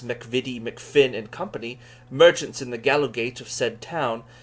MacVittie, 0.03 0.59
MacFin, 0.59 1.13
and 1.13 1.29
Company, 1.29 1.77
merchants 2.09 2.59
in 2.59 2.71
the 2.71 2.79
Gallowgate 2.79 3.39
of 3.39 3.45
the 3.45 3.53
said 3.53 3.81
town. 3.81 4.23